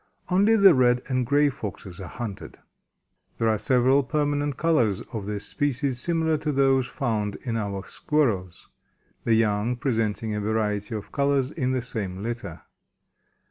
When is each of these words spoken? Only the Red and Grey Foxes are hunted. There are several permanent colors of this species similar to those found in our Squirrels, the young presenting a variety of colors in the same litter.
Only 0.29 0.55
the 0.55 0.73
Red 0.73 1.03
and 1.09 1.27
Grey 1.27 1.49
Foxes 1.49 2.01
are 2.01 2.07
hunted. 2.07 2.57
There 3.37 3.47
are 3.47 3.59
several 3.59 4.01
permanent 4.01 4.57
colors 4.57 5.01
of 5.13 5.27
this 5.27 5.45
species 5.45 5.99
similar 6.01 6.39
to 6.39 6.51
those 6.51 6.87
found 6.87 7.35
in 7.43 7.55
our 7.55 7.85
Squirrels, 7.85 8.67
the 9.25 9.35
young 9.35 9.75
presenting 9.75 10.33
a 10.33 10.41
variety 10.41 10.95
of 10.95 11.11
colors 11.11 11.51
in 11.51 11.71
the 11.71 11.83
same 11.83 12.23
litter. 12.23 12.63